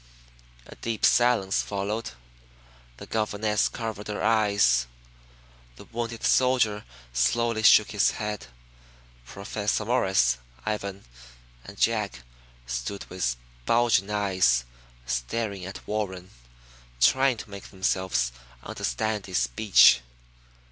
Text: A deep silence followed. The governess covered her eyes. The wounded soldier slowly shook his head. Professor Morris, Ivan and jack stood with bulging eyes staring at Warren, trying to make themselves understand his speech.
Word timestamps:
A 0.65 0.73
deep 0.77 1.05
silence 1.05 1.61
followed. 1.61 2.13
The 2.97 3.05
governess 3.05 3.69
covered 3.69 4.07
her 4.07 4.23
eyes. 4.23 4.87
The 5.75 5.85
wounded 5.85 6.23
soldier 6.23 6.85
slowly 7.13 7.61
shook 7.61 7.91
his 7.91 8.09
head. 8.09 8.47
Professor 9.27 9.85
Morris, 9.85 10.39
Ivan 10.65 11.05
and 11.65 11.77
jack 11.79 12.23
stood 12.65 13.05
with 13.11 13.35
bulging 13.67 14.09
eyes 14.09 14.65
staring 15.05 15.67
at 15.67 15.87
Warren, 15.87 16.31
trying 16.99 17.37
to 17.37 17.51
make 17.51 17.69
themselves 17.69 18.31
understand 18.63 19.27
his 19.27 19.37
speech. 19.37 20.01